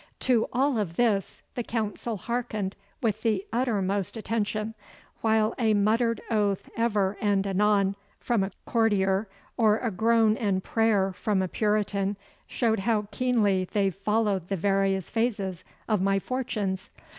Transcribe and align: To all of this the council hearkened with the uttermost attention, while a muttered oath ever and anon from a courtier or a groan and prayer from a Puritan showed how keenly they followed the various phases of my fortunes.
To 0.21 0.47
all 0.51 0.79
of 0.79 0.95
this 0.95 1.43
the 1.53 1.61
council 1.61 2.17
hearkened 2.17 2.75
with 3.03 3.21
the 3.21 3.45
uttermost 3.53 4.17
attention, 4.17 4.73
while 5.21 5.53
a 5.59 5.75
muttered 5.75 6.19
oath 6.31 6.67
ever 6.75 7.17
and 7.21 7.45
anon 7.45 7.95
from 8.19 8.43
a 8.43 8.49
courtier 8.65 9.27
or 9.57 9.77
a 9.77 9.91
groan 9.91 10.37
and 10.37 10.63
prayer 10.63 11.13
from 11.13 11.43
a 11.43 11.47
Puritan 11.47 12.17
showed 12.47 12.79
how 12.79 13.09
keenly 13.11 13.65
they 13.65 13.91
followed 13.91 14.47
the 14.47 14.57
various 14.57 15.07
phases 15.07 15.63
of 15.87 16.01
my 16.01 16.17
fortunes. 16.17 16.89